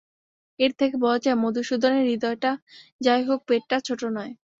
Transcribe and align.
এর 0.59 0.71
থেকে 0.79 0.95
বোঝা 0.97 1.19
যায়, 1.23 1.37
মধুসূদনের 1.43 2.03
হৃদয়টা 2.09 2.51
যাই 3.01 3.21
হোক, 3.23 3.39
পেটটা 3.47 3.77
ছোটো 3.87 4.07
নয়। 4.09 4.33